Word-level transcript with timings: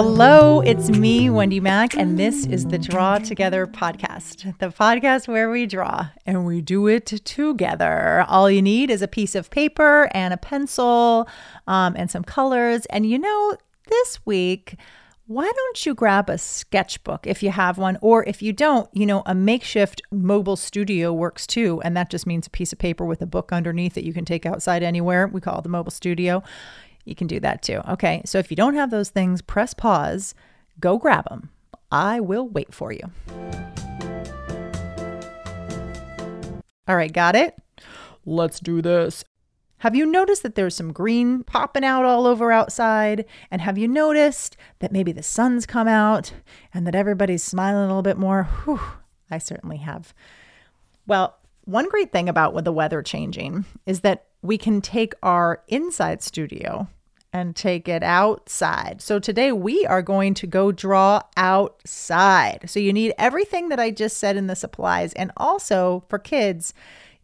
Hello, 0.00 0.60
it's 0.60 0.90
me, 0.90 1.28
Wendy 1.28 1.58
Mack, 1.58 1.96
and 1.96 2.16
this 2.16 2.46
is 2.46 2.66
the 2.66 2.78
Draw 2.78 3.18
Together 3.18 3.66
podcast, 3.66 4.56
the 4.60 4.68
podcast 4.68 5.26
where 5.26 5.50
we 5.50 5.66
draw 5.66 6.10
and 6.24 6.46
we 6.46 6.60
do 6.60 6.86
it 6.86 7.06
together. 7.24 8.24
All 8.28 8.48
you 8.48 8.62
need 8.62 8.92
is 8.92 9.02
a 9.02 9.08
piece 9.08 9.34
of 9.34 9.50
paper 9.50 10.08
and 10.14 10.32
a 10.32 10.36
pencil 10.36 11.28
um, 11.66 11.96
and 11.96 12.08
some 12.08 12.22
colors. 12.22 12.86
And 12.90 13.06
you 13.06 13.18
know, 13.18 13.56
this 13.88 14.24
week, 14.24 14.76
why 15.26 15.50
don't 15.52 15.84
you 15.84 15.94
grab 15.94 16.30
a 16.30 16.38
sketchbook 16.38 17.26
if 17.26 17.42
you 17.42 17.50
have 17.50 17.76
one? 17.76 17.98
Or 18.00 18.22
if 18.24 18.40
you 18.40 18.52
don't, 18.52 18.88
you 18.92 19.04
know, 19.04 19.24
a 19.26 19.34
makeshift 19.34 20.00
mobile 20.12 20.54
studio 20.54 21.12
works 21.12 21.44
too. 21.44 21.82
And 21.82 21.96
that 21.96 22.08
just 22.08 22.24
means 22.24 22.46
a 22.46 22.50
piece 22.50 22.72
of 22.72 22.78
paper 22.78 23.04
with 23.04 23.20
a 23.20 23.26
book 23.26 23.52
underneath 23.52 23.94
that 23.94 24.04
you 24.04 24.12
can 24.12 24.24
take 24.24 24.46
outside 24.46 24.84
anywhere. 24.84 25.26
We 25.26 25.40
call 25.40 25.58
it 25.58 25.62
the 25.64 25.68
mobile 25.68 25.90
studio. 25.90 26.44
You 27.08 27.14
can 27.14 27.26
do 27.26 27.40
that 27.40 27.62
too. 27.62 27.80
Okay. 27.88 28.22
So 28.24 28.38
if 28.38 28.50
you 28.50 28.56
don't 28.56 28.74
have 28.74 28.90
those 28.90 29.08
things, 29.10 29.40
press 29.42 29.72
pause, 29.74 30.34
go 30.78 30.98
grab 30.98 31.28
them. 31.28 31.50
I 31.90 32.20
will 32.20 32.46
wait 32.48 32.74
for 32.74 32.92
you. 32.92 33.10
All 36.86 36.96
right, 36.96 37.12
got 37.12 37.34
it? 37.34 37.54
Let's 38.24 38.60
do 38.60 38.82
this. 38.82 39.24
Have 39.78 39.94
you 39.94 40.06
noticed 40.06 40.42
that 40.42 40.54
there's 40.54 40.74
some 40.74 40.92
green 40.92 41.44
popping 41.44 41.84
out 41.84 42.04
all 42.04 42.26
over 42.26 42.50
outside? 42.50 43.24
And 43.50 43.62
have 43.62 43.78
you 43.78 43.86
noticed 43.86 44.56
that 44.80 44.90
maybe 44.90 45.12
the 45.12 45.22
sun's 45.22 45.66
come 45.66 45.86
out 45.86 46.32
and 46.74 46.86
that 46.86 46.94
everybody's 46.94 47.44
smiling 47.44 47.84
a 47.84 47.86
little 47.86 48.02
bit 48.02 48.18
more? 48.18 48.44
Whew, 48.64 48.80
I 49.30 49.38
certainly 49.38 49.76
have. 49.78 50.12
Well, 51.06 51.38
one 51.64 51.88
great 51.88 52.10
thing 52.10 52.28
about 52.28 52.54
with 52.54 52.64
the 52.64 52.72
weather 52.72 53.02
changing 53.02 53.66
is 53.86 54.00
that 54.00 54.26
we 54.42 54.58
can 54.58 54.80
take 54.80 55.14
our 55.22 55.62
inside 55.68 56.22
studio 56.22 56.88
and 57.38 57.54
take 57.54 57.88
it 57.88 58.02
outside. 58.02 59.00
So 59.00 59.18
today 59.18 59.52
we 59.52 59.86
are 59.86 60.02
going 60.02 60.34
to 60.34 60.46
go 60.46 60.72
draw 60.72 61.22
outside. 61.36 62.68
So 62.68 62.80
you 62.80 62.92
need 62.92 63.14
everything 63.16 63.68
that 63.68 63.80
I 63.80 63.90
just 63.90 64.18
said 64.18 64.36
in 64.36 64.48
the 64.48 64.56
supplies. 64.56 65.12
And 65.14 65.30
also 65.36 66.04
for 66.08 66.18
kids, 66.18 66.74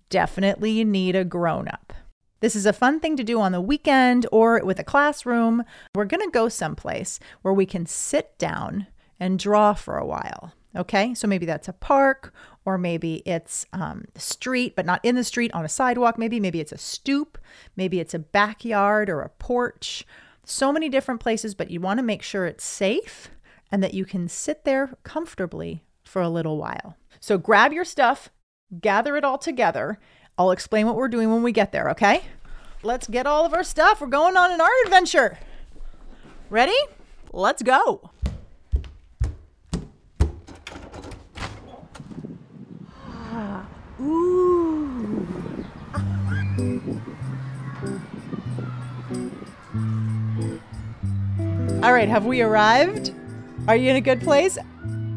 definitely 0.09 0.71
you 0.71 0.85
need 0.85 1.17
a 1.17 1.25
grown 1.25 1.69
up. 1.69 1.93
This 2.41 2.55
is 2.55 2.67
a 2.67 2.73
fun 2.73 3.01
thing 3.01 3.17
to 3.17 3.25
do 3.25 3.41
on 3.41 3.53
the 3.53 3.61
weekend 3.61 4.27
or 4.31 4.63
with 4.65 4.79
a 4.79 4.85
classroom. 4.85 5.65
We're 5.95 6.05
going 6.05 6.25
to 6.25 6.31
go 6.31 6.49
someplace 6.49 7.19
where 7.43 7.55
we 7.55 7.67
can 7.67 7.87
sit 7.87 8.39
down 8.39 8.87
and 9.19 9.39
draw 9.39 9.75
for 9.75 9.97
a 9.97 10.07
while. 10.07 10.53
Okay, 10.77 11.15
so 11.15 11.29
maybe 11.29 11.47
that's 11.47 11.69
a 11.69 11.73
park, 11.73 12.35
or 12.65 12.79
maybe 12.79 13.23
it's 13.27 13.65
um, 13.73 14.05
the 14.15 14.21
street, 14.21 14.75
but 14.75 14.87
not 14.87 15.01
in 15.05 15.15
the 15.15 15.23
street, 15.23 15.53
on 15.55 15.65
a 15.65 15.69
sidewalk. 15.69 16.19
Maybe, 16.19 16.41
maybe 16.41 16.61
it's 16.61 16.73
a 16.73 16.79
stoop, 16.79 17.39
maybe 17.77 18.01
it's 18.01 18.15
a 18.15 18.19
backyard 18.19 19.09
or 19.09 19.21
a 19.21 19.29
porch. 19.29 20.05
So 20.45 20.73
many 20.73 20.89
different 20.89 21.21
places, 21.21 21.55
but 21.55 21.71
you 21.71 21.81
want 21.81 21.99
to 21.99 22.03
make 22.03 22.23
sure 22.23 22.47
it's 22.47 22.65
safe 22.65 23.31
and 23.71 23.83
that 23.83 23.95
you 23.95 24.05
can 24.05 24.29
sit 24.29 24.65
there 24.65 24.95
comfortably 25.05 25.85
for 26.03 26.21
a 26.21 26.29
little 26.29 26.59
while. 26.59 26.97
So 27.21 27.39
grab 27.39 27.73
your 27.73 27.85
stuff, 27.85 28.31
gather 28.81 29.17
it 29.17 29.25
all 29.25 29.39
together, 29.39 29.99
I'll 30.37 30.51
explain 30.51 30.87
what 30.87 30.97
we're 30.97 31.09
doing 31.09 31.31
when 31.33 31.43
we 31.43 31.53
get 31.53 31.71
there, 31.71 31.91
okay? 31.91 32.23
Let's 32.83 33.07
get 33.07 33.27
all 33.27 33.47
of 33.47 33.55
our 33.55 33.63
stuff. 33.63 34.01
We're 34.01 34.09
going 34.09 34.37
on 34.37 34.53
an 34.53 34.61
art 34.61 34.71
adventure. 34.85 35.39
Ready? 36.51 36.77
Let's 37.33 37.63
go. 37.63 38.11
Ooh. 44.01 45.17
All 51.83 51.93
right, 51.93 52.09
have 52.09 52.25
we 52.25 52.41
arrived? 52.41 53.13
Are 53.69 53.77
you 53.77 53.91
in 53.91 53.97
a 53.97 54.01
good 54.01 54.21
place? 54.21 54.59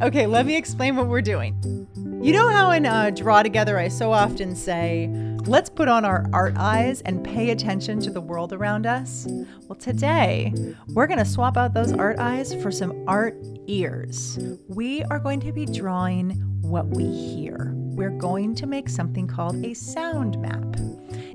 Okay, 0.02 0.28
let 0.28 0.46
me 0.46 0.56
explain 0.56 0.96
what 0.96 1.08
we're 1.08 1.22
doing. 1.22 1.88
You 2.22 2.34
know 2.34 2.50
how 2.50 2.72
in 2.72 2.86
uh, 2.86 3.12
Draw 3.12 3.44
Together 3.44 3.80
I 3.80 3.88
so 3.88 4.12
often 4.12 4.56
say, 4.56 5.08
let's 5.46 5.70
put 5.70 5.88
on 5.88 6.04
our 6.04 6.26
art 6.34 6.56
eyes 6.58 7.02
and 7.02 7.24
pay 7.24 7.52
attention 7.52 8.00
to 8.02 8.12
the 8.12 8.20
world 8.20 8.54
around 8.54 8.86
us? 8.86 9.28
Well, 9.68 9.78
today 9.80 10.54
we're 10.90 11.08
going 11.08 11.20
to 11.20 11.26
swap 11.26 11.58
out 11.58 11.74
those 11.74 11.94
art 11.94 12.20
eyes 12.20 12.54
for 12.62 12.72
some 12.72 13.04
art 13.08 13.38
ears. 13.68 14.38
We 14.68 15.04
are 15.06 15.20
going 15.20 15.40
to 15.42 15.52
be 15.52 15.66
drawing 15.66 16.32
what 16.62 16.88
we 16.88 17.06
hear. 17.06 17.77
We're 17.98 18.12
going 18.12 18.54
to 18.54 18.68
make 18.68 18.90
something 18.90 19.26
called 19.26 19.66
a 19.66 19.74
sound 19.74 20.40
map. 20.40 20.64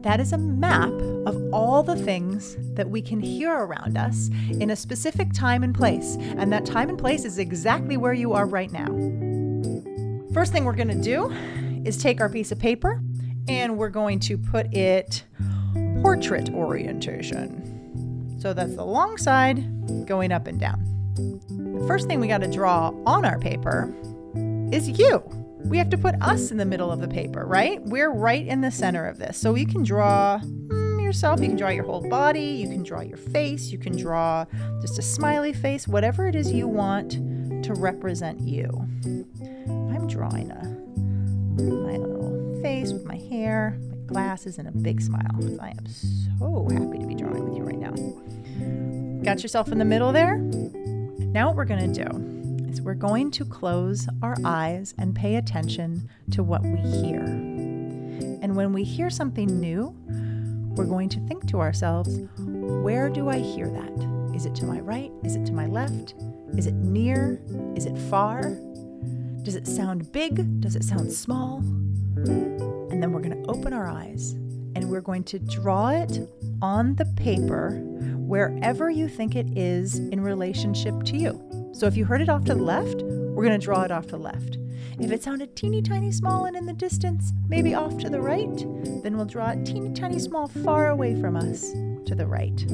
That 0.03 0.21
is 0.21 0.33
a 0.33 0.39
map 0.39 0.93
of 1.27 1.53
all 1.53 1.83
the 1.83 1.97
things 1.97 2.57
that 2.75 2.89
we 2.89 3.03
can 3.03 3.19
hear 3.19 3.53
around 3.53 3.99
us 3.99 4.31
in 4.49 4.71
a 4.71 4.77
specific 4.77 5.33
time 5.33 5.65
and 5.65 5.75
place. 5.75 6.17
And 6.21 6.53
that 6.53 6.65
time 6.65 6.89
and 6.89 6.97
place 6.97 7.25
is 7.25 7.39
exactly 7.39 7.97
where 7.97 8.13
you 8.13 8.33
are 8.33 8.47
right 8.47 8.71
now. 8.71 8.87
First 10.33 10.53
thing 10.53 10.65
we're 10.65 10.77
going 10.77 10.87
to 10.87 11.03
do 11.03 11.33
is 11.85 11.97
take 11.97 12.21
our 12.21 12.29
piece 12.29 12.53
of 12.53 12.61
paper 12.61 13.03
and 13.49 13.77
we're 13.77 13.89
going 13.89 14.21
to 14.21 14.39
put 14.39 14.73
it 14.73 15.25
portrait 16.01 16.49
orientation. 16.51 18.39
So 18.41 18.53
that's 18.53 18.77
the 18.77 18.85
long 18.85 19.19
side 19.19 20.07
going 20.07 20.31
up 20.31 20.47
and 20.47 20.61
down. 20.61 20.79
The 21.49 21.85
first 21.89 22.07
thing 22.07 22.21
we 22.21 22.29
got 22.29 22.43
to 22.43 22.51
draw 22.53 22.93
on 23.05 23.25
our 23.25 23.41
paper 23.41 23.93
is 24.71 24.89
you. 24.89 25.42
We 25.65 25.79
have 25.79 25.91
to 25.91 25.99
put 25.99 26.15
us 26.21 26.51
in 26.51 26.57
the 26.57 26.65
middle 26.65 26.91
of 26.91 27.01
the 27.01 27.09
paper, 27.09 27.45
right? 27.47 27.81
We're 27.83 28.11
right 28.11 28.47
in 28.47 28.61
the 28.61 28.71
center 28.71 29.07
of 29.07 29.19
this. 29.19 29.39
So 29.39 29.55
you 29.55 29.67
can 29.67 29.83
draw 29.83 30.41
mm, 30.41 31.03
yourself, 31.03 31.41
you 31.41 31.49
can 31.49 31.57
draw 31.57 31.71
your 31.71 31.85
whole 31.85 32.07
body, 32.09 32.41
you 32.41 32.69
can 32.69 32.83
draw 32.83 33.01
your 33.01 33.17
face, 33.17 33.71
you 33.71 33.79
can 33.79 33.97
draw 33.97 34.45
just 34.81 34.99
a 34.99 35.03
smiley 35.03 35.53
face, 35.53 35.87
whatever 35.87 36.27
it 36.27 36.35
is 36.35 36.53
you 36.53 36.69
want 36.69 37.13
to 37.65 37.75
represent 37.75 38.41
you. 38.41 38.69
I'm 39.67 40.07
drawing 40.09 40.51
a 40.51 40.63
my 41.63 41.97
little 41.97 42.61
face 42.63 42.93
with 42.93 43.05
my 43.05 43.17
hair, 43.17 43.79
my 43.91 43.97
glasses, 44.07 44.59
and 44.59 44.69
a 44.69 44.73
big 44.73 45.01
smile. 45.01 45.21
I 45.61 45.71
am 45.71 45.87
so 45.87 46.69
happy 46.71 46.99
to 46.99 47.07
be 47.07 47.15
drawing 47.15 47.45
with 47.45 47.57
you 47.57 47.63
right 47.63 47.79
now. 47.79 49.23
Got 49.23 49.43
yourself 49.43 49.71
in 49.71 49.79
the 49.79 49.85
middle 49.85 50.13
there? 50.13 50.39
Now 50.39 51.49
what 51.49 51.57
we're 51.57 51.65
to 51.67 52.05
do 52.05 52.42
we're 52.81 52.95
going 52.95 53.31
to 53.33 53.45
close 53.45 54.09
our 54.23 54.37
eyes 54.45 54.95
and 54.99 55.15
pay 55.15 55.37
attention 55.37 56.09
to 56.31 56.43
what 56.43 56.63
we 56.63 56.79
hear. 56.79 57.21
And 57.21 58.57
when 58.57 58.73
we 58.73 58.85
hear 58.85 59.11
something 59.11 59.61
new, 59.61 59.95
we're 60.77 60.87
going 60.87 61.09
to 61.11 61.21
think 61.27 61.47
to 61.49 61.61
ourselves, 61.61 62.19
where 62.39 63.11
do 63.11 63.29
I 63.29 63.39
hear 63.39 63.69
that? 63.69 64.33
Is 64.35 64.47
it 64.47 64.55
to 64.57 64.65
my 64.65 64.81
right? 64.81 65.13
Is 65.23 65.37
it 65.37 65.45
to 65.47 65.53
my 65.53 65.67
left? 65.67 66.15
Is 66.57 66.67
it 66.67 66.75
near? 66.75 67.41
Is 67.77 67.87
it 67.87 67.97
far? 68.11 68.57
Does 69.43 69.55
it 69.57 69.67
sound 69.67 70.11
big? 70.13 70.61
Does 70.61 70.77
it 70.77 70.85
sound 70.85 71.13
small? 71.13 71.59
And 72.17 73.03
then 73.03 73.13
we're 73.13 73.21
going 73.21 73.43
to 73.43 73.51
open 73.51 73.73
our 73.73 73.89
eyes 73.89 74.33
and 74.75 74.91
we're 74.91 75.01
going 75.01 75.25
to 75.25 75.39
draw 75.39 75.91
it 75.91 76.29
on 76.63 76.95
the 76.95 77.05
paper 77.17 77.71
wherever 78.17 78.91
you 78.91 79.09
think 79.09 79.37
it 79.37 79.47
is 79.59 79.99
in 79.99 80.21
relationship 80.21 81.03
to 81.05 81.17
you. 81.17 81.62
So 81.73 81.87
if 81.87 81.97
you 81.97 82.05
heard 82.05 82.21
it 82.21 82.29
off 82.29 82.45
to 82.45 82.55
the 82.55 82.63
left, 82.63 83.03
we're 83.03 83.45
going 83.45 83.59
to 83.59 83.65
draw 83.65 83.83
it 83.83 83.91
off 83.91 84.05
to 84.07 84.13
the 84.13 84.19
left. 84.19 84.59
If 85.01 85.11
it 85.11 85.23
sounded 85.23 85.57
teeny 85.57 85.83
tiny 85.83 86.13
small 86.13 86.45
and 86.45 86.55
in 86.55 86.67
the 86.67 86.73
distance, 86.73 87.33
maybe 87.49 87.75
off 87.75 87.97
to 87.99 88.11
the 88.11 88.21
right, 88.21 88.57
then 89.03 89.17
we'll 89.17 89.25
draw 89.25 89.51
it 89.51 89.65
teeny 89.65 89.93
tiny 89.95 90.19
small 90.19 90.49
far 90.49 90.91
away 90.91 91.21
from 91.21 91.35
us 91.35 91.73
to 92.07 92.15
the 92.15 92.27
right. 92.27 92.65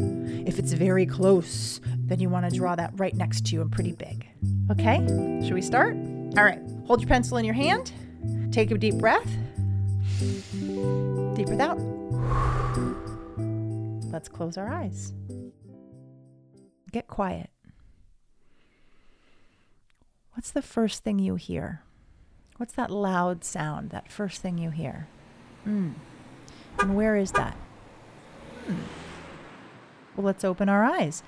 If 0.46 0.58
it's 0.58 0.72
very 0.72 1.06
close, 1.06 1.80
then 2.04 2.18
you 2.18 2.28
want 2.28 2.50
to 2.50 2.56
draw 2.56 2.74
that 2.74 2.92
right 2.96 3.14
next 3.14 3.46
to 3.46 3.54
you 3.54 3.60
and 3.62 3.70
pretty 3.70 3.92
big. 3.92 4.28
Okay, 4.70 4.98
should 5.44 5.54
we 5.54 5.62
start? 5.62 5.94
All 6.36 6.44
right, 6.44 6.60
hold 6.86 7.00
your 7.00 7.08
pencil 7.08 7.38
in 7.38 7.44
your 7.44 7.54
hand. 7.54 7.92
Take 8.52 8.70
a 8.72 8.78
deep 8.78 8.96
breath. 8.96 9.30
Deep 11.34 11.46
breath 11.46 11.60
out. 11.60 11.78
Let's 14.10 14.28
close 14.28 14.58
our 14.58 14.68
eyes. 14.68 15.14
Get 16.90 17.06
quiet. 17.06 17.50
What's 20.38 20.52
the 20.52 20.62
first 20.62 21.02
thing 21.02 21.18
you 21.18 21.34
hear? 21.34 21.82
What's 22.58 22.74
that 22.74 22.92
loud 22.92 23.42
sound, 23.42 23.90
that 23.90 24.12
first 24.12 24.40
thing 24.40 24.56
you 24.56 24.70
hear? 24.70 25.08
Mm. 25.66 25.94
And 26.78 26.94
where 26.94 27.16
is 27.16 27.32
that? 27.32 27.56
Hmm. 28.64 28.76
Well, 30.14 30.24
let's 30.24 30.44
open 30.44 30.68
our 30.68 30.84
eyes. 30.84 31.24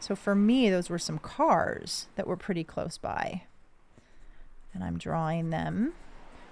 So 0.00 0.16
for 0.16 0.34
me, 0.34 0.68
those 0.70 0.90
were 0.90 0.98
some 0.98 1.20
cars 1.20 2.08
that 2.16 2.26
were 2.26 2.36
pretty 2.36 2.64
close 2.64 2.98
by 2.98 3.42
and 4.74 4.82
I'm 4.82 4.98
drawing 4.98 5.50
them 5.50 5.92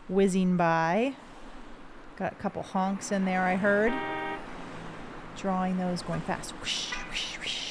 whizzing 0.09 0.57
by. 0.57 1.17
Got 2.15 2.35
a 2.35 2.37
couple 2.37 2.63
honks 2.63 3.11
in 3.11 3.25
there, 3.25 3.43
I 3.43 3.57
heard. 3.57 3.93
Drawing 5.37 5.79
those 5.79 6.03
going 6.03 6.21
fast. 6.21 6.53
Whoosh, 6.53 6.93
whoosh, 7.11 7.37
whoosh. 7.37 7.64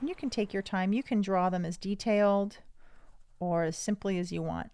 And 0.00 0.08
you 0.08 0.14
can 0.14 0.30
take 0.30 0.52
your 0.52 0.62
time. 0.62 0.92
You 0.92 1.02
can 1.02 1.20
draw 1.20 1.50
them 1.50 1.64
as 1.64 1.76
detailed 1.76 2.58
or 3.38 3.64
as 3.64 3.76
simply 3.76 4.18
as 4.18 4.32
you 4.32 4.42
want. 4.42 4.70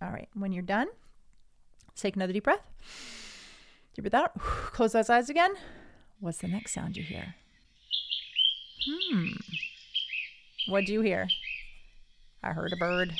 All 0.00 0.10
right, 0.10 0.28
when 0.34 0.52
you're 0.52 0.62
done, 0.62 0.88
take 1.96 2.16
another 2.16 2.32
deep 2.32 2.44
breath. 2.44 2.62
Deep 3.94 4.10
breath 4.10 4.14
out. 4.14 4.38
Close 4.38 4.92
those 4.92 5.10
eyes 5.10 5.28
again. 5.28 5.54
What's 6.20 6.38
the 6.38 6.48
next 6.48 6.72
sound 6.72 6.96
you 6.96 7.02
hear? 7.02 7.34
Hmm. 8.86 9.28
What 10.68 10.86
do 10.86 10.92
you 10.92 11.00
hear? 11.00 11.28
I 12.42 12.52
heard 12.52 12.72
a 12.72 12.76
bird. 12.76 13.12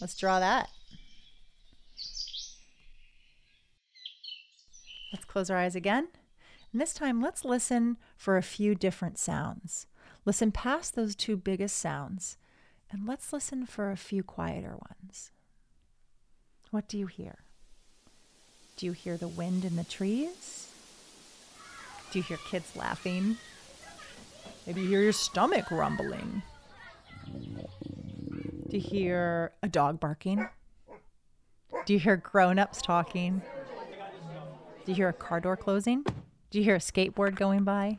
Let's 0.00 0.16
draw 0.16 0.40
that. 0.40 0.68
Let's 5.12 5.24
close 5.24 5.50
our 5.50 5.56
eyes 5.56 5.74
again. 5.74 6.08
And 6.72 6.80
this 6.80 6.94
time, 6.94 7.20
let's 7.20 7.44
listen 7.44 7.96
for 8.16 8.36
a 8.36 8.42
few 8.42 8.74
different 8.74 9.18
sounds. 9.18 9.86
Listen 10.24 10.52
past 10.52 10.94
those 10.94 11.16
two 11.16 11.36
biggest 11.36 11.76
sounds, 11.76 12.36
and 12.90 13.06
let's 13.06 13.32
listen 13.32 13.66
for 13.66 13.90
a 13.90 13.96
few 13.96 14.22
quieter 14.22 14.76
ones. 14.76 15.32
What 16.70 16.86
do 16.86 16.98
you 16.98 17.06
hear? 17.06 17.38
Do 18.76 18.86
you 18.86 18.92
hear 18.92 19.16
the 19.16 19.28
wind 19.28 19.64
in 19.64 19.76
the 19.76 19.84
trees? 19.84 20.70
Do 22.12 22.18
you 22.18 22.22
hear 22.22 22.38
kids 22.48 22.76
laughing? 22.76 23.36
Maybe 24.66 24.82
you 24.82 24.88
hear 24.88 25.02
your 25.02 25.12
stomach 25.12 25.70
rumbling. 25.70 26.42
Do 28.68 28.76
you 28.76 28.80
hear 28.80 29.52
a 29.62 29.68
dog 29.68 29.98
barking? 29.98 30.46
Do 31.86 31.92
you 31.92 31.98
hear 31.98 32.16
grown 32.16 32.58
ups 32.58 32.80
talking? 32.80 33.42
Do 34.84 34.92
you 34.92 34.94
hear 34.94 35.08
a 35.08 35.12
car 35.12 35.40
door 35.40 35.56
closing? 35.56 36.04
Do 36.50 36.58
you 36.58 36.64
hear 36.64 36.74
a 36.74 36.80
skateboard 36.80 37.36
going 37.36 37.62
by? 37.62 37.98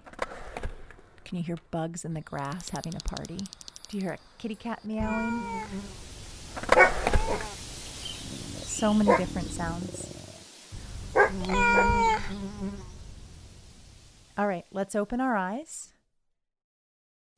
Can 1.24 1.38
you 1.38 1.44
hear 1.44 1.56
bugs 1.72 2.04
in 2.04 2.14
the 2.14 2.20
grass 2.20 2.68
having 2.68 2.94
a 2.94 3.00
party? 3.00 3.38
Do 3.88 3.98
you 3.98 4.02
hear 4.02 4.12
a 4.12 4.18
kitty 4.40 4.56
cat 4.56 4.84
meowing? 4.84 5.42
So 8.58 8.94
many 8.94 9.16
different 9.16 9.48
sounds. 9.48 10.14
All 14.38 14.48
right, 14.48 14.66
let's 14.74 14.96
open 14.96 15.22
our 15.22 15.38
eyes. 15.38 15.94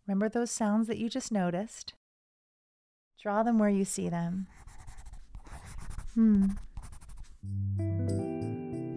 Remember 0.08 0.30
those 0.30 0.50
sounds 0.50 0.88
that 0.88 0.98
you 0.98 1.10
just 1.10 1.32
noticed? 1.32 1.94
Draw 3.22 3.44
them 3.44 3.60
where 3.60 3.70
you 3.70 3.86
see 3.86 4.10
them. 4.10 4.48
Hmm. 6.16 6.48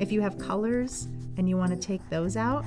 If 0.00 0.10
you 0.10 0.22
have 0.22 0.38
colors 0.38 1.08
and 1.36 1.48
you 1.48 1.56
want 1.56 1.70
to 1.70 1.76
take 1.76 2.08
those 2.10 2.36
out, 2.36 2.64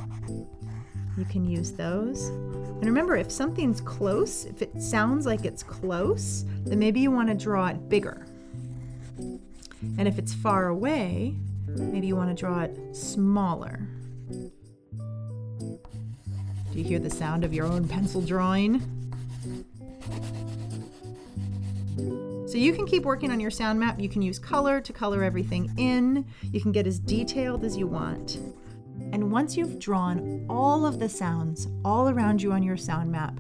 you 1.18 1.26
can 1.26 1.46
use 1.46 1.72
those. 1.72 2.28
And 2.28 2.86
remember, 2.86 3.16
if 3.16 3.32
something's 3.32 3.82
close, 3.82 4.46
if 4.46 4.62
it 4.62 4.82
sounds 4.82 5.26
like 5.26 5.44
it's 5.46 5.64
close, 5.64 6.46
then 6.66 6.80
maybe 6.80 7.00
you 7.00 7.12
want 7.12 7.30
to 7.30 7.36
draw 7.36 7.68
it 7.68 7.90
bigger. 7.90 8.26
And 9.98 10.08
if 10.08 10.18
it's 10.18 10.34
far 10.34 10.68
away, 10.68 11.36
maybe 11.68 12.08
you 12.08 12.16
want 12.16 12.30
to 12.30 12.40
draw 12.40 12.62
it 12.62 12.96
smaller. 12.96 13.88
Do 16.72 16.78
you 16.78 16.84
hear 16.84 17.00
the 17.00 17.10
sound 17.10 17.44
of 17.44 17.54
your 17.54 17.66
own 17.66 17.88
pencil 17.88 18.22
drawing? 18.22 18.82
So 22.50 22.58
you 22.58 22.74
can 22.74 22.88
keep 22.88 23.04
working 23.04 23.30
on 23.30 23.40
your 23.40 23.52
sound 23.52 23.80
map. 23.80 24.00
You 24.00 24.10
can 24.10 24.24
use 24.24 24.40
color 24.40 24.82
to 24.82 24.92
color 24.92 25.24
everything 25.24 25.72
in. 25.78 26.26
You 26.42 26.60
can 26.60 26.72
get 26.72 26.88
as 26.88 26.98
detailed 26.98 27.64
as 27.64 27.78
you 27.78 27.86
want. 27.86 28.40
And 29.14 29.32
once 29.32 29.56
you've 29.56 29.78
drawn 29.78 30.48
all 30.50 30.84
of 30.84 30.98
the 30.98 31.10
sounds 31.10 31.68
all 31.86 32.10
around 32.10 32.42
you 32.42 32.52
on 32.52 32.64
your 32.64 32.76
sound 32.76 33.12
map, 33.12 33.40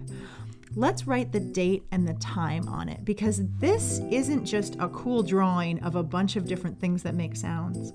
let's 0.76 1.08
write 1.08 1.32
the 1.32 1.40
date 1.40 1.86
and 1.92 2.08
the 2.08 2.14
time 2.14 2.68
on 2.68 2.88
it 2.88 3.04
because 3.04 3.42
this 3.58 4.00
isn't 4.12 4.46
just 4.46 4.76
a 4.80 4.88
cool 4.90 5.24
drawing 5.24 5.80
of 5.80 5.96
a 5.96 6.04
bunch 6.04 6.36
of 6.36 6.46
different 6.46 6.80
things 6.80 7.02
that 7.02 7.16
make 7.16 7.36
sounds. 7.36 7.94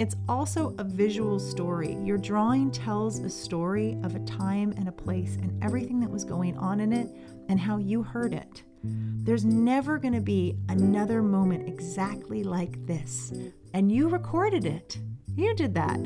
It's 0.00 0.16
also 0.30 0.74
a 0.78 0.84
visual 0.84 1.38
story. 1.38 1.94
Your 2.02 2.16
drawing 2.16 2.70
tells 2.70 3.18
a 3.18 3.28
story 3.28 3.98
of 4.02 4.16
a 4.16 4.20
time 4.20 4.72
and 4.78 4.88
a 4.88 4.92
place 4.92 5.36
and 5.36 5.62
everything 5.62 6.00
that 6.00 6.10
was 6.10 6.24
going 6.24 6.56
on 6.56 6.80
in 6.80 6.94
it 6.94 7.10
and 7.48 7.60
how 7.60 7.78
you 7.78 8.02
heard 8.02 8.34
it. 8.34 8.62
There's 8.82 9.44
never 9.44 9.98
going 9.98 10.14
to 10.14 10.20
be 10.20 10.56
another 10.68 11.22
moment 11.22 11.66
exactly 11.68 12.44
like 12.44 12.86
this. 12.86 13.32
And 13.72 13.90
you 13.90 14.08
recorded 14.08 14.66
it. 14.66 14.98
You 15.36 15.54
did 15.54 15.74
that. 15.74 15.98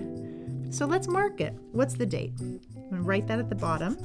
So 0.71 0.87
let's 0.87 1.09
mark 1.09 1.41
it. 1.41 1.55
What's 1.73 1.95
the 1.95 2.07
date? 2.07 2.35
I'm 2.41 2.61
going 2.91 2.91
to 2.93 3.03
write 3.03 3.27
that 3.27 3.39
at 3.39 3.49
the 3.49 3.55
bottom. 3.55 3.97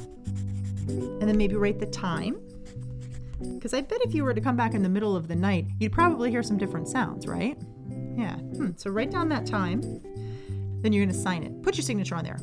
And 0.88 1.22
then 1.22 1.38
maybe 1.38 1.56
write 1.56 1.80
the 1.80 1.86
time. 1.86 2.42
Because 3.40 3.74
I 3.74 3.82
bet 3.82 4.00
if 4.02 4.14
you 4.14 4.24
were 4.24 4.34
to 4.34 4.42
come 4.42 4.56
back 4.56 4.74
in 4.74 4.82
the 4.82 4.90
middle 4.90 5.16
of 5.16 5.28
the 5.28 5.36
night, 5.36 5.68
you'd 5.80 5.92
probably 5.92 6.32
hear 6.32 6.44
some 6.44 6.58
different 6.58 6.88
sounds, 6.88 7.28
right? 7.28 7.58
Yeah. 8.18 8.36
Hmm. 8.36 8.72
So 8.78 8.90
write 8.90 9.12
down 9.12 9.30
that 9.30 9.46
time. 9.46 9.82
Then 10.82 10.94
you're 10.94 11.06
going 11.06 11.16
to 11.16 11.22
sign 11.22 11.44
it. 11.44 11.62
Put 11.62 11.78
your 11.78 11.84
signature 11.84 12.16
on 12.16 12.24
there. 12.24 12.40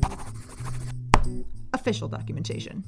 Official 1.73 2.07
documentation. 2.07 2.83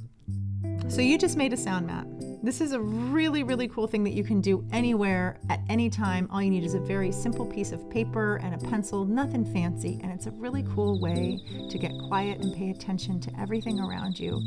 So 0.90 1.02
you 1.02 1.18
just 1.18 1.38
made 1.38 1.54
a 1.54 1.58
sound 1.58 1.88
map. 1.88 2.06
This 2.44 2.60
is 2.60 2.74
a 2.74 2.80
really, 2.80 3.42
really 3.42 3.68
cool 3.68 3.88
thing 3.88 4.04
that 4.04 4.14
you 4.14 4.24
can 4.24 4.42
do 4.42 4.66
anywhere 4.72 5.40
at 5.50 5.62
any 5.70 5.90
time. 5.90 6.28
All 6.30 6.42
you 6.42 6.50
need 6.50 6.64
is 6.64 6.74
a 6.74 6.80
very 6.80 7.12
simple 7.12 7.46
piece 7.46 7.72
of 7.72 7.90
paper 7.90 8.36
and 8.44 8.54
a 8.54 8.58
pencil, 8.70 9.06
nothing 9.06 9.46
fancy, 9.46 10.00
and 10.04 10.12
it's 10.12 10.28
a 10.28 10.32
really 10.32 10.64
cool 10.76 11.00
way 11.00 11.40
to 11.70 11.78
get 11.78 11.92
quiet 12.08 12.42
and 12.42 12.54
pay 12.54 12.70
attention 12.70 13.20
to 13.22 13.32
everything 13.40 13.80
around 13.80 14.20
you. 14.20 14.42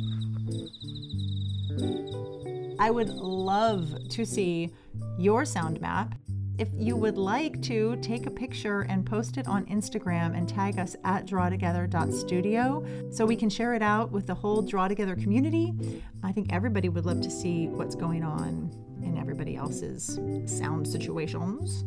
I 2.78 2.90
would 2.90 3.08
love 3.08 4.08
to 4.10 4.24
see 4.26 4.74
your 5.18 5.44
sound 5.44 5.80
map 5.80 6.14
if 6.58 6.68
you 6.74 6.96
would 6.96 7.18
like 7.18 7.60
to 7.62 7.96
take 7.96 8.26
a 8.26 8.30
picture 8.30 8.82
and 8.82 9.04
post 9.04 9.36
it 9.36 9.46
on 9.46 9.66
Instagram 9.66 10.36
and 10.36 10.48
tag 10.48 10.78
us 10.78 10.96
at 11.04 11.26
drawtogether.studio 11.26 13.10
so 13.10 13.26
we 13.26 13.36
can 13.36 13.50
share 13.50 13.74
it 13.74 13.82
out 13.82 14.10
with 14.10 14.26
the 14.26 14.34
whole 14.34 14.62
Draw 14.62 14.88
Together 14.88 15.16
community. 15.16 15.74
I 16.22 16.32
think 16.32 16.52
everybody 16.52 16.88
would 16.88 17.06
love 17.06 17.20
to 17.20 17.30
see 17.30 17.68
what's 17.68 17.94
going 17.94 18.24
on 18.24 18.70
in 19.02 19.18
everybody 19.18 19.56
else's 19.56 20.18
sound 20.46 20.88
situations. 20.88 21.84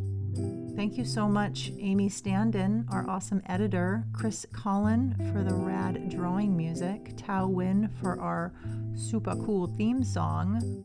Thank 0.76 0.96
you 0.96 1.04
so 1.04 1.28
much, 1.28 1.72
Amy 1.78 2.08
Standen, 2.08 2.86
our 2.90 3.08
awesome 3.08 3.42
editor, 3.46 4.04
Chris 4.12 4.46
Collin 4.52 5.14
for 5.32 5.42
the 5.42 5.54
rad 5.54 6.08
drawing 6.08 6.56
music, 6.56 7.14
Tao 7.16 7.48
Win 7.48 7.90
for 8.00 8.18
our 8.20 8.52
super 8.94 9.34
cool 9.44 9.66
theme 9.76 10.04
song. 10.04 10.84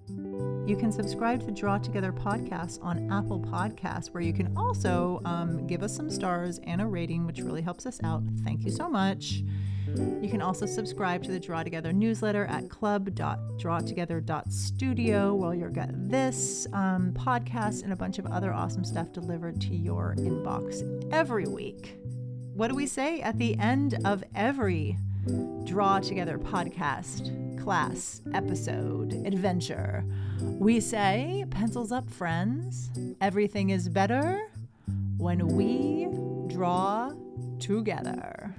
You 0.66 0.76
can 0.76 0.92
subscribe 0.92 1.46
to 1.46 1.52
Draw 1.52 1.78
Together 1.78 2.12
podcast 2.12 2.84
on 2.84 3.12
Apple 3.12 3.40
Podcasts, 3.40 4.07
where 4.07 4.24
you 4.24 4.34
can 4.34 4.52
also 4.57 5.22
um, 5.24 5.68
give 5.68 5.84
us 5.84 5.95
some 5.95 6.10
stars 6.10 6.60
and 6.64 6.81
a 6.81 6.88
rating, 6.88 7.28
which 7.28 7.38
really 7.40 7.62
helps 7.62 7.86
us 7.86 8.00
out. 8.04 8.24
Thank 8.44 8.66
you 8.66 8.72
so 8.72 8.90
much. 8.90 9.44
You 9.95 10.28
can 10.28 10.42
also 10.42 10.66
subscribe 10.66 11.22
to 11.26 11.31
the 11.31 11.40
Draw 11.40 11.62
Together 11.62 11.94
newsletter 11.94 12.45
at 12.45 12.72
club.drawtogether.studio 12.72 15.36
while 15.36 15.54
you'll 15.54 15.69
get 15.69 15.92
this 16.10 16.66
um, 16.74 17.14
podcast 17.14 17.84
and 17.84 17.94
a 17.94 17.95
bunch 17.95 18.18
of 18.18 18.26
other 18.26 18.52
awesome 18.52 18.84
stuff 18.84 19.14
delivered 19.14 19.62
to 19.62 19.76
your 19.76 20.16
inbox 20.18 20.81
every 21.14 21.45
week. 21.45 22.00
What 22.56 22.69
do 22.69 22.76
we 22.76 22.88
say 22.88 23.22
at 23.22 23.38
the 23.38 23.56
end 23.60 24.00
of 24.04 24.24
every 24.34 24.98
Draw 25.66 26.00
Together 26.00 26.40
podcast, 26.40 27.44
class, 27.66 28.22
episode, 28.36 29.12
adventure. 29.26 30.06
We 30.40 30.80
say, 30.80 31.45
pencils 31.50 31.92
up, 31.92 32.07
friends. 32.12 32.92
Everything 33.22 33.72
is 33.72 33.90
better 33.90 34.40
when 35.18 35.48
we 35.48 36.07
draw 36.54 37.12
together. 37.60 38.54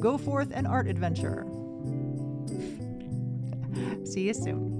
Go 0.00 0.16
forth 0.16 0.50
an 0.52 0.64
art 0.64 0.88
adventure. 0.88 1.44
See 4.06 4.22
you 4.22 4.32
soon. 4.32 4.75